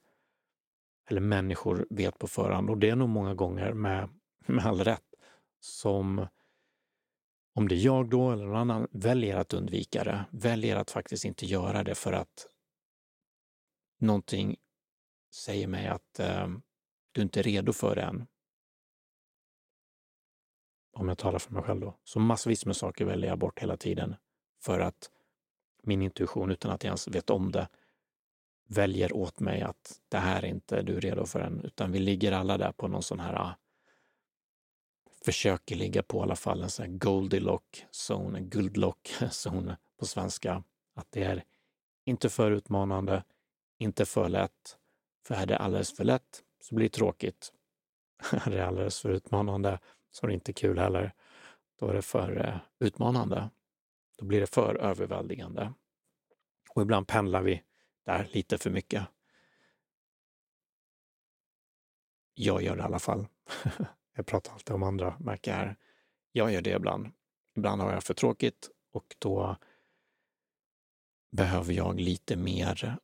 eller 1.09 1.21
människor 1.21 1.87
vet 1.89 2.19
på 2.19 2.27
förhand, 2.27 2.69
och 2.69 2.77
det 2.77 2.89
är 2.89 2.95
nog 2.95 3.09
många 3.09 3.33
gånger 3.33 3.73
med, 3.73 4.09
med 4.47 4.65
all 4.65 4.83
rätt, 4.83 5.13
som 5.59 6.27
om 7.53 7.67
det 7.67 7.75
är 7.75 7.85
jag 7.85 8.09
då 8.09 8.31
eller 8.31 8.45
någon 8.45 8.55
annan 8.55 8.87
väljer 8.91 9.37
att 9.37 9.53
undvika 9.53 10.03
det, 10.03 10.25
väljer 10.31 10.75
att 10.75 10.91
faktiskt 10.91 11.25
inte 11.25 11.45
göra 11.45 11.83
det 11.83 11.95
för 11.95 12.13
att 12.13 12.47
någonting 13.99 14.57
säger 15.35 15.67
mig 15.67 15.87
att 15.87 16.19
eh, 16.19 16.47
du 17.11 17.21
inte 17.21 17.39
är 17.39 17.43
redo 17.43 17.73
för 17.73 17.95
det 17.95 18.01
än. 18.01 18.27
Om 20.93 21.07
jag 21.07 21.17
talar 21.17 21.39
för 21.39 21.53
mig 21.53 21.63
själv 21.63 21.79
då. 21.79 21.97
Så 22.03 22.19
massvis 22.19 22.65
med 22.65 22.75
saker 22.75 23.05
väljer 23.05 23.29
jag 23.29 23.39
bort 23.39 23.59
hela 23.59 23.77
tiden 23.77 24.15
för 24.61 24.79
att 24.79 25.11
min 25.83 26.01
intuition, 26.01 26.51
utan 26.51 26.71
att 26.71 26.83
jag 26.83 26.89
ens 26.89 27.07
vet 27.07 27.29
om 27.29 27.51
det, 27.51 27.67
väljer 28.69 29.15
åt 29.15 29.39
mig 29.39 29.61
att 29.61 29.99
det 30.09 30.17
här 30.17 30.43
är 30.43 30.47
inte 30.47 30.81
du 30.81 30.99
redo 30.99 31.25
för 31.25 31.39
än, 31.39 31.61
utan 31.63 31.91
vi 31.91 31.99
ligger 31.99 32.31
alla 32.31 32.57
där 32.57 32.71
på 32.71 32.87
någon 32.87 33.03
sån 33.03 33.19
här 33.19 33.33
äh, 33.33 33.51
försöker 35.25 35.75
ligga 35.75 36.03
på 36.03 36.17
i 36.17 36.21
alla 36.21 36.35
fall 36.35 36.63
en 36.63 36.69
sån 36.69 36.85
här 36.85 36.91
Goldilock 36.97 37.85
zone, 37.91 38.37
en 38.39 38.49
guldlock 38.49 39.09
zone 39.45 39.77
på 39.97 40.05
svenska. 40.05 40.63
Att 40.95 41.07
det 41.09 41.23
är 41.23 41.43
inte 42.05 42.29
för 42.29 42.51
utmanande, 42.51 43.23
inte 43.77 44.05
för 44.05 44.29
lätt. 44.29 44.77
För 45.27 45.35
är 45.35 45.45
det 45.45 45.57
alldeles 45.57 45.95
för 45.95 46.03
lätt 46.03 46.43
så 46.61 46.75
blir 46.75 46.85
det 46.85 46.93
tråkigt. 46.93 47.53
är 48.31 48.51
det 48.51 48.67
alldeles 48.67 48.99
för 48.99 49.09
utmanande 49.09 49.79
så 50.11 50.25
är 50.25 50.27
det 50.27 50.33
inte 50.33 50.53
kul 50.53 50.79
heller. 50.79 51.13
Då 51.79 51.87
är 51.87 51.93
det 51.93 52.01
för 52.01 52.47
äh, 52.47 52.57
utmanande. 52.79 53.49
Då 54.17 54.25
blir 54.25 54.39
det 54.39 54.47
för 54.47 54.75
överväldigande. 54.75 55.73
Och 56.69 56.81
ibland 56.81 57.07
pendlar 57.07 57.41
vi 57.41 57.63
där 58.09 58.29
lite 58.31 58.57
för 58.57 58.69
mycket. 58.69 59.07
Jag 62.33 62.61
gör 62.61 62.75
det 62.75 62.81
i 62.81 62.85
alla 62.85 62.99
fall. 62.99 63.27
Jag 64.15 64.25
pratar 64.25 64.53
alltid 64.53 64.75
om 64.75 64.83
andra, 64.83 65.15
märker 65.19 65.53
här. 65.53 65.75
Jag 66.31 66.51
gör 66.51 66.61
det 66.61 66.69
ibland. 66.75 67.11
Ibland 67.55 67.81
har 67.81 67.93
jag 67.93 68.03
för 68.03 68.13
tråkigt 68.13 68.69
och 68.91 69.15
då 69.19 69.55
behöver 71.31 71.73
jag 71.73 71.99
lite 71.99 72.35
mer 72.35 72.97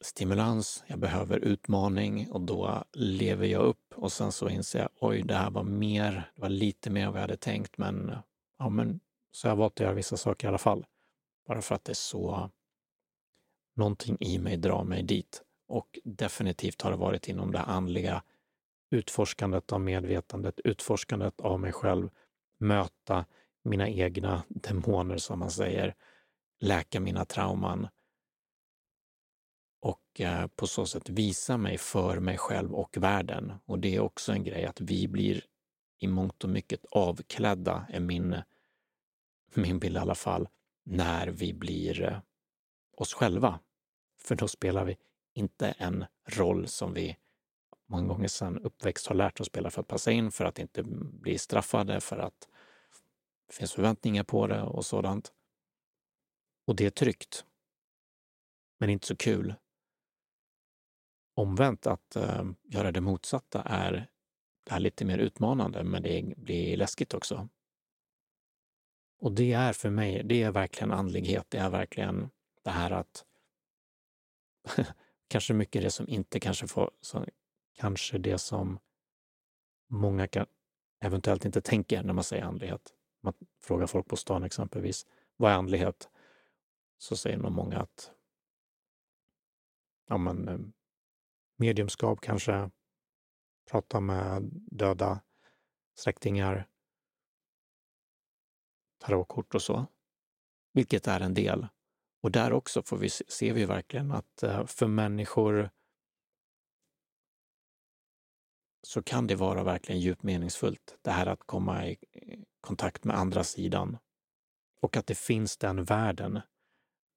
stimulans, 0.00 0.84
jag 0.86 0.98
behöver 0.98 1.38
utmaning 1.38 2.30
och 2.30 2.40
då 2.40 2.84
lever 2.92 3.46
jag 3.46 3.62
upp 3.62 3.94
och 3.94 4.12
sen 4.12 4.32
så 4.32 4.48
inser 4.48 4.78
jag, 4.78 4.88
oj, 5.00 5.22
det 5.22 5.34
här 5.34 5.50
var 5.50 5.62
mer, 5.62 6.30
det 6.34 6.40
var 6.40 6.48
lite 6.48 6.90
mer 6.90 7.06
än 7.06 7.12
vad 7.12 7.16
jag 7.16 7.22
hade 7.22 7.36
tänkt, 7.36 7.78
men 7.78 8.16
ja, 8.58 8.68
men 8.68 9.00
så 9.32 9.46
jag 9.46 9.52
har 9.52 9.56
valt 9.56 9.72
att 9.72 9.80
göra 9.80 9.94
vissa 9.94 10.16
saker 10.16 10.46
i 10.46 10.48
alla 10.48 10.58
fall. 10.58 10.86
Bara 11.46 11.62
för 11.62 11.74
att 11.74 11.84
det 11.84 11.92
är 11.92 11.94
så, 11.94 12.50
någonting 13.74 14.16
i 14.20 14.38
mig 14.38 14.56
drar 14.56 14.84
mig 14.84 15.02
dit. 15.02 15.42
Och 15.68 15.98
definitivt 16.04 16.82
har 16.82 16.90
det 16.90 16.96
varit 16.96 17.28
inom 17.28 17.52
det 17.52 17.60
andliga 17.60 18.22
utforskandet 18.90 19.72
av 19.72 19.80
medvetandet, 19.80 20.60
utforskandet 20.64 21.40
av 21.40 21.60
mig 21.60 21.72
själv, 21.72 22.08
möta 22.58 23.24
mina 23.64 23.88
egna 23.88 24.42
demoner 24.48 25.16
som 25.16 25.38
man 25.38 25.50
säger, 25.50 25.94
läka 26.60 27.00
mina 27.00 27.24
trauman 27.24 27.88
och 29.82 30.20
eh, 30.20 30.46
på 30.46 30.66
så 30.66 30.86
sätt 30.86 31.08
visa 31.08 31.56
mig 31.56 31.78
för 31.78 32.20
mig 32.20 32.38
själv 32.38 32.74
och 32.74 32.96
världen. 32.96 33.52
Och 33.64 33.78
det 33.78 33.94
är 33.96 34.00
också 34.00 34.32
en 34.32 34.44
grej 34.44 34.64
att 34.64 34.80
vi 34.80 35.08
blir 35.08 35.44
i 35.98 36.06
mångt 36.06 36.44
och 36.44 36.50
mycket 36.50 36.84
avklädda, 36.90 37.86
är 37.90 38.00
min, 38.00 38.36
min 39.54 39.78
bild 39.78 39.96
i 39.96 39.98
alla 39.98 40.14
fall, 40.14 40.48
när 40.84 41.28
vi 41.28 41.52
blir 41.52 42.02
eh, 42.02 42.18
oss 42.96 43.14
själva. 43.14 43.60
För 44.22 44.34
då 44.34 44.48
spelar 44.48 44.84
vi 44.84 44.96
inte 45.34 45.70
en 45.70 46.04
roll 46.24 46.68
som 46.68 46.94
vi 46.94 47.16
många 47.86 48.08
gånger 48.08 48.28
sedan 48.28 48.58
uppväxt 48.58 49.06
har 49.06 49.14
lärt 49.14 49.40
oss 49.40 49.46
spela 49.46 49.70
för 49.70 49.80
att 49.80 49.88
passa 49.88 50.12
in, 50.12 50.30
för 50.30 50.44
att 50.44 50.58
inte 50.58 50.82
bli 50.82 51.38
straffade, 51.38 52.00
för 52.00 52.18
att 52.18 52.48
det 53.46 53.54
finns 53.54 53.72
förväntningar 53.72 54.24
på 54.24 54.46
det 54.46 54.62
och 54.62 54.84
sådant. 54.84 55.32
Och 56.66 56.76
det 56.76 56.86
är 56.86 56.90
tryggt. 56.90 57.44
Men 58.78 58.90
inte 58.90 59.06
så 59.06 59.16
kul. 59.16 59.54
Omvänt, 61.34 61.86
att 61.86 62.16
äh, 62.16 62.44
göra 62.62 62.92
det 62.92 63.00
motsatta 63.00 63.62
är, 63.62 64.10
är 64.70 64.80
lite 64.80 65.04
mer 65.04 65.18
utmanande, 65.18 65.84
men 65.84 66.02
det 66.02 66.34
blir 66.36 66.76
läskigt 66.76 67.14
också. 67.14 67.48
Och 69.18 69.32
det 69.32 69.52
är 69.52 69.72
för 69.72 69.90
mig, 69.90 70.22
det 70.24 70.42
är 70.42 70.50
verkligen 70.50 70.92
andlighet. 70.92 71.46
Det 71.48 71.58
är 71.58 71.70
verkligen 71.70 72.30
det 72.62 72.70
här 72.70 72.90
att 72.90 73.24
kanske 75.28 75.54
mycket 75.54 75.82
det 75.82 75.90
som 75.90 76.08
inte 76.08 76.40
kanske 76.40 76.68
får, 76.68 76.90
så, 77.00 77.26
kanske 77.72 78.18
det 78.18 78.38
som 78.38 78.78
många 79.88 80.26
kan, 80.26 80.46
eventuellt 81.00 81.44
inte 81.44 81.60
tänker 81.60 82.02
när 82.02 82.12
man 82.12 82.24
säger 82.24 82.44
andlighet. 82.44 82.94
Man 83.20 83.34
frågar 83.60 83.86
folk 83.86 84.08
på 84.08 84.16
stan 84.16 84.42
exempelvis, 84.42 85.06
vad 85.36 85.52
är 85.52 85.56
andlighet? 85.56 86.08
Så 86.98 87.16
säger 87.16 87.36
nog 87.36 87.52
många 87.52 87.78
att 87.78 88.12
ja, 90.08 90.18
men, 90.18 90.48
eh, 90.48 90.58
mediumskap 91.56 92.20
kanske, 92.20 92.70
prata 93.70 94.00
med 94.00 94.42
döda 94.52 95.20
släktingar, 95.94 96.68
tarotkort 98.98 99.54
och 99.54 99.62
så. 99.62 99.86
Vilket 100.72 101.06
är 101.06 101.20
en 101.20 101.34
del. 101.34 101.68
Och 102.22 102.30
där 102.30 102.52
också 102.52 102.82
får 102.82 102.96
vi, 102.96 103.10
ser 103.10 103.52
vi 103.52 103.64
verkligen 103.64 104.12
att 104.12 104.42
eh, 104.42 104.66
för 104.66 104.86
människor 104.86 105.70
så 108.82 109.02
kan 109.02 109.26
det 109.26 109.34
vara 109.34 109.64
verkligen 109.64 110.00
djupt 110.00 110.22
meningsfullt. 110.22 110.98
Det 111.02 111.10
här 111.10 111.26
att 111.26 111.46
komma 111.46 111.86
i 111.86 111.98
eh, 112.12 112.38
kontakt 112.60 113.04
med 113.04 113.16
andra 113.16 113.44
sidan 113.44 113.98
och 114.80 114.96
att 114.96 115.06
det 115.06 115.18
finns 115.18 115.56
den 115.56 115.84
världen, 115.84 116.40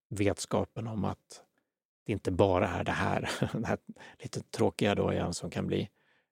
vetskapen 0.09 0.87
om 0.87 1.05
att 1.05 1.43
det 2.05 2.11
inte 2.11 2.31
bara 2.31 2.69
är 2.69 2.83
det 2.83 2.91
här, 2.91 3.29
det 3.53 3.67
här 3.67 3.77
lite 4.19 4.41
tråkiga 4.41 4.95
då 4.95 5.13
igen 5.13 5.33
som 5.33 5.49
kan 5.49 5.67
bli, 5.67 5.89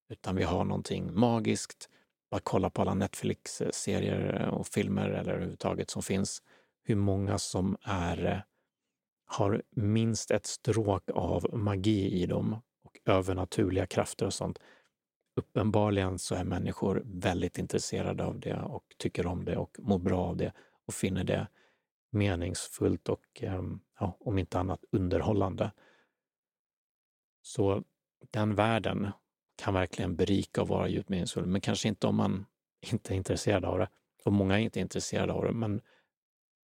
utan 0.10 0.36
vi 0.36 0.44
har 0.44 0.64
någonting 0.64 1.20
magiskt. 1.20 1.90
Bara 2.32 2.42
kolla 2.44 2.70
på 2.70 2.82
alla 2.82 2.94
Netflix-serier 2.94 4.42
eh, 4.42 4.48
och 4.48 4.68
filmer 4.68 5.10
eller 5.10 5.34
överhuvudtaget 5.34 5.90
som 5.90 6.04
finns. 6.04 6.42
Hur 6.84 6.96
många 6.96 7.38
som 7.38 7.78
är, 7.82 8.46
har 9.26 9.62
minst 9.76 10.32
ett 10.32 10.46
stråk 10.46 11.10
av 11.14 11.58
magi 11.58 12.22
i 12.22 12.26
dem 12.26 12.62
och 12.84 13.00
övernaturliga 13.06 13.86
krafter 13.86 14.26
och 14.26 14.34
sånt 14.34 14.60
uppenbarligen 15.36 16.20
så 16.20 16.36
är 16.36 16.44
människor 16.44 17.02
väldigt 17.06 17.58
intresserade 17.58 18.26
av 18.26 18.40
det 18.40 18.62
och 18.62 18.84
tycker 18.98 19.28
om 19.28 19.46
det 19.46 19.58
och 19.58 19.78
mår 19.80 20.00
bra 20.00 20.20
av 20.20 20.38
det 20.38 20.54
och 20.86 20.94
finner 20.94 21.24
det 21.24 21.48
meningsfullt 22.12 23.10
och 23.10 23.44
ehm, 23.44 23.80
ja, 24.00 24.18
om 24.20 24.38
inte 24.38 24.60
annat 24.60 24.86
underhållande. 24.92 25.72
Så 27.42 27.84
den 28.32 28.56
världen 28.56 29.12
kan 29.56 29.74
verkligen 29.74 30.16
berika 30.16 30.62
och 30.62 30.68
vara 30.68 30.88
djupt 30.88 31.10
meningsfull, 31.10 31.46
men 31.46 31.62
kanske 31.62 31.88
inte 31.88 32.08
om 32.08 32.16
man 32.16 32.46
inte 32.92 33.14
är 33.14 33.16
intresserad 33.16 33.66
av 33.66 33.80
det. 33.80 33.90
Och 34.26 34.34
många 34.34 34.60
är 34.60 34.64
inte 34.64 34.80
intresserade 34.80 35.34
av 35.34 35.44
det, 35.44 35.52
men 35.52 35.82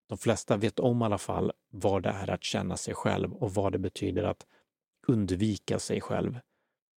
de 0.08 0.18
flesta 0.18 0.58
vet 0.58 0.80
om 0.80 1.02
i 1.02 1.06
alla 1.06 1.18
fall 1.18 1.52
vad 1.70 2.04
det 2.04 2.10
är 2.10 2.30
att 2.30 2.44
känna 2.44 2.78
sig 2.78 2.94
själv 2.94 3.34
och 3.34 3.54
vad 3.54 3.72
det 3.72 3.80
betyder 3.80 4.24
att 4.24 4.46
undvika 5.08 5.80
sig 5.80 6.02
själv. 6.02 6.40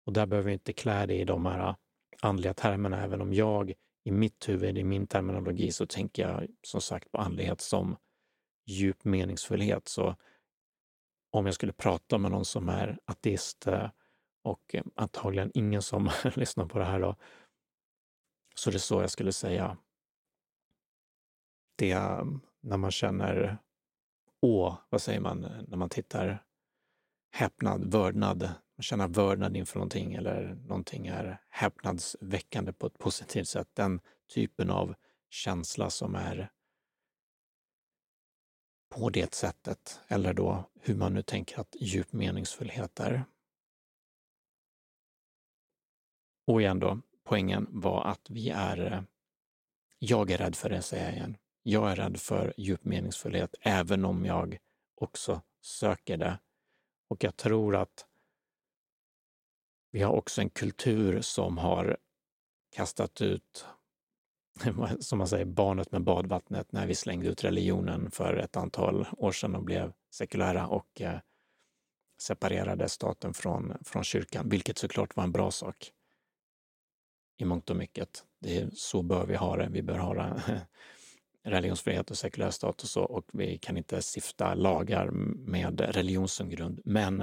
Och 0.05 0.13
där 0.13 0.25
behöver 0.25 0.47
vi 0.47 0.53
inte 0.53 0.73
klä 0.73 1.05
det 1.05 1.15
i 1.15 1.23
de 1.23 1.45
här 1.45 1.67
äh, 1.67 1.75
andliga 2.21 2.53
termerna, 2.53 3.03
även 3.03 3.21
om 3.21 3.33
jag 3.33 3.73
i 4.03 4.11
mitt 4.11 4.49
huvud, 4.49 4.77
i 4.77 4.83
min 4.83 5.07
terminologi, 5.07 5.71
så 5.71 5.85
tänker 5.85 6.27
jag 6.27 6.47
som 6.61 6.81
sagt 6.81 7.11
på 7.11 7.17
andlighet 7.17 7.61
som 7.61 7.97
djup 8.65 9.03
meningsfullhet. 9.03 9.87
Så 9.87 10.15
om 11.31 11.45
jag 11.45 11.55
skulle 11.55 11.73
prata 11.73 12.17
med 12.17 12.31
någon 12.31 12.45
som 12.45 12.69
är 12.69 12.99
ateist 13.05 13.67
äh, 13.67 13.89
och 14.43 14.75
antagligen 14.95 15.51
ingen 15.53 15.81
som 15.81 16.09
lyssnar 16.35 16.65
på 16.65 16.79
det 16.79 16.85
här 16.85 16.99
då. 16.99 17.15
Så 18.55 18.69
det 18.69 18.77
är 18.77 18.79
så 18.79 19.01
jag 19.01 19.11
skulle 19.11 19.33
säga. 19.33 19.77
Det 21.77 21.91
är 21.91 22.25
när 22.61 22.77
man 22.77 22.91
känner 22.91 23.57
å, 24.41 24.77
vad 24.89 25.01
säger 25.01 25.19
man, 25.19 25.45
eh, 25.45 25.61
när 25.67 25.77
man 25.77 25.89
tittar 25.89 26.43
häpnad, 27.31 27.91
vördnad, 27.91 28.41
man 28.77 28.83
känner 28.83 29.07
vördnad 29.07 29.57
inför 29.57 29.79
någonting 29.79 30.13
eller 30.13 30.55
någonting 30.55 31.07
är 31.07 31.41
häpnadsväckande 31.49 32.73
på 32.73 32.87
ett 32.87 32.97
positivt 32.97 33.47
sätt. 33.47 33.69
Den 33.73 34.01
typen 34.33 34.69
av 34.69 34.95
känsla 35.29 35.89
som 35.89 36.15
är 36.15 36.51
på 38.89 39.09
det 39.09 39.33
sättet, 39.33 40.01
eller 40.07 40.33
då 40.33 40.69
hur 40.81 40.95
man 40.95 41.13
nu 41.13 41.21
tänker 41.21 41.59
att 41.59 41.75
djup 41.79 42.13
meningsfullhet 42.13 42.99
är. 42.99 43.25
Och 46.47 46.61
igen 46.61 46.79
då, 46.79 47.01
poängen 47.23 47.67
var 47.69 48.05
att 48.05 48.29
vi 48.29 48.49
är, 48.49 48.93
eh, 48.93 49.03
jag 49.99 50.31
är 50.31 50.37
rädd 50.37 50.55
för 50.55 50.69
det, 50.69 50.81
säger 50.81 51.05
jag 51.05 51.13
igen. 51.13 51.37
Jag 51.63 51.91
är 51.91 51.95
rädd 51.95 52.19
för 52.19 52.53
djup 52.57 52.85
meningsfullhet, 52.85 53.55
även 53.61 54.05
om 54.05 54.25
jag 54.25 54.57
också 54.95 55.41
söker 55.61 56.17
det. 56.17 56.39
Och 57.09 57.23
jag 57.23 57.37
tror 57.37 57.75
att 57.75 58.05
vi 59.91 60.01
har 60.01 60.13
också 60.13 60.41
en 60.41 60.49
kultur 60.49 61.21
som 61.21 61.57
har 61.57 61.97
kastat 62.75 63.21
ut, 63.21 63.65
som 64.99 65.17
man 65.17 65.27
säger, 65.27 65.45
barnet 65.45 65.91
med 65.91 66.03
badvattnet 66.03 66.71
när 66.71 66.87
vi 66.87 66.95
slängde 66.95 67.27
ut 67.27 67.43
religionen 67.43 68.11
för 68.11 68.35
ett 68.35 68.57
antal 68.57 69.07
år 69.17 69.31
sedan 69.31 69.55
och 69.55 69.63
blev 69.63 69.93
sekulära 70.11 70.67
och 70.67 71.01
eh, 71.01 71.19
separerade 72.21 72.89
staten 72.89 73.33
från, 73.33 73.77
från 73.83 74.03
kyrkan, 74.03 74.49
vilket 74.49 74.77
såklart 74.77 75.15
var 75.15 75.23
en 75.23 75.31
bra 75.31 75.51
sak 75.51 75.91
i 77.37 77.45
mångt 77.45 77.69
och 77.69 77.75
mycket. 77.75 78.25
Det 78.39 78.57
är, 78.57 78.69
så 78.73 79.01
bör 79.01 79.25
vi 79.25 79.35
ha 79.35 79.57
det. 79.57 79.69
Vi 79.71 79.81
bör 79.81 79.97
ha 79.97 80.13
religionsfrihet 81.43 82.11
och 82.11 82.17
sekulär 82.17 82.49
stat 82.49 82.81
och 82.81 82.89
så 82.89 83.03
och 83.03 83.25
vi 83.33 83.57
kan 83.57 83.77
inte 83.77 84.01
stifta 84.15 84.53
lagar 84.53 85.09
med 85.11 85.81
religion 85.81 86.27
som 86.27 86.49
grund. 86.49 86.81
Men 86.85 87.17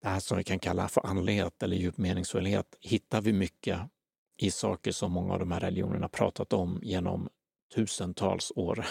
det 0.00 0.08
här 0.08 0.20
som 0.20 0.38
vi 0.38 0.44
kan 0.44 0.58
kalla 0.58 0.88
för 0.88 1.06
andlighet 1.06 1.62
eller 1.62 1.76
djup 1.76 1.98
meningsfullhet 1.98 2.76
hittar 2.80 3.20
vi 3.20 3.32
mycket 3.32 3.80
i 4.36 4.50
saker 4.50 4.92
som 4.92 5.12
många 5.12 5.32
av 5.32 5.38
de 5.38 5.52
här 5.52 5.60
religionerna 5.60 6.08
pratat 6.08 6.52
om 6.52 6.80
genom 6.82 7.28
tusentals 7.74 8.52
år. 8.56 8.86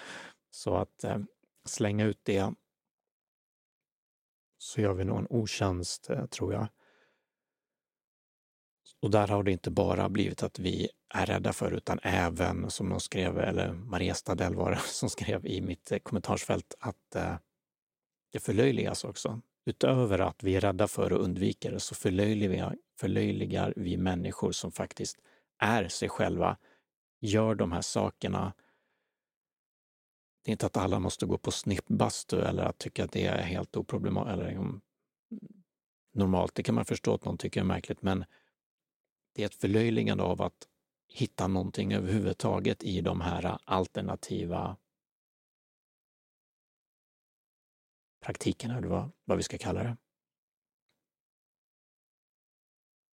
så 0.50 0.76
att 0.76 1.04
eh, 1.04 1.18
slänga 1.64 2.04
ut 2.04 2.20
det 2.22 2.54
så 4.58 4.80
gör 4.80 4.94
vi 4.94 5.04
nog 5.04 5.18
en 5.18 5.26
otjänst, 5.30 6.10
eh, 6.10 6.26
tror 6.26 6.52
jag. 6.52 6.68
Och 9.00 9.10
där 9.10 9.28
har 9.28 9.42
det 9.42 9.52
inte 9.52 9.70
bara 9.70 10.08
blivit 10.08 10.42
att 10.42 10.58
vi 10.58 10.88
är 11.10 11.26
rädda 11.26 11.52
för, 11.52 11.72
utan 11.72 11.98
även 12.02 12.70
som 12.70 12.88
de 12.88 13.00
skrev, 13.00 13.38
eller 13.38 13.72
Maria 13.72 14.14
Stadell 14.14 14.54
var 14.54 14.70
det 14.70 14.80
som 14.84 15.10
skrev 15.10 15.46
i 15.46 15.60
mitt 15.60 15.92
eh, 15.92 15.98
kommentarsfält, 15.98 16.74
att 16.78 17.14
eh, 17.14 17.36
det 18.32 18.40
förlöjligas 18.40 19.04
också. 19.04 19.40
Utöver 19.64 20.18
att 20.18 20.42
vi 20.42 20.56
är 20.56 20.60
rädda 20.60 20.88
för 20.88 21.12
och 21.12 21.24
undviker 21.24 21.70
det 21.70 21.80
så 21.80 21.94
förlöjligar, 21.94 22.76
förlöjligar 23.00 23.72
vi 23.76 23.96
människor 23.96 24.52
som 24.52 24.72
faktiskt 24.72 25.18
är 25.58 25.88
sig 25.88 26.08
själva, 26.08 26.56
gör 27.20 27.54
de 27.54 27.72
här 27.72 27.80
sakerna. 27.80 28.52
Det 30.44 30.50
är 30.50 30.52
inte 30.52 30.66
att 30.66 30.76
alla 30.76 30.98
måste 30.98 31.26
gå 31.26 31.38
på 31.38 31.50
snippbastu 31.50 32.40
eller 32.40 32.62
att 32.62 32.78
tycka 32.78 33.04
att 33.04 33.12
det 33.12 33.26
är 33.26 33.42
helt 33.42 33.76
oproblematiskt 33.76 34.32
eller 34.32 34.50
mm, 34.50 34.80
normalt. 36.14 36.54
Det 36.54 36.62
kan 36.62 36.74
man 36.74 36.84
förstå 36.84 37.14
att 37.14 37.24
någon 37.24 37.38
tycker 37.38 37.60
är 37.60 37.64
märkligt, 37.64 38.02
men 38.02 38.24
det 39.34 39.42
är 39.42 39.46
ett 39.46 39.54
förlöjligande 39.54 40.24
av 40.24 40.42
att 40.42 40.68
hitta 41.12 41.46
någonting 41.48 41.92
överhuvudtaget 41.92 42.82
i 42.82 43.00
de 43.00 43.20
här 43.20 43.58
alternativa 43.64 44.76
praktikerna, 48.20 48.78
eller 48.78 48.88
vad, 48.88 49.10
vad 49.24 49.36
vi 49.36 49.42
ska 49.42 49.58
kalla 49.58 49.82
det. 49.82 49.96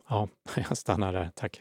Ja, 0.10 0.30
jag 0.56 0.78
stannar 0.78 1.14
där. 1.14 1.32
Tack. 1.36 1.56